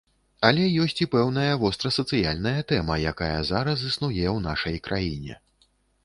Але 0.47 0.61
ёсць 0.83 1.01
і 1.05 1.07
пэўная 1.15 1.51
вострасацыяльная 1.63 2.61
тэма, 2.71 2.95
якая 3.11 3.35
зараз 3.51 3.83
існуе 3.89 4.25
ў 4.35 4.45
нашай 4.47 4.75
краіне. 4.89 5.37